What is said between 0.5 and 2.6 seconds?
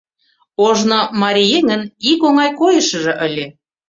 Ожно марий еҥын ик оҥай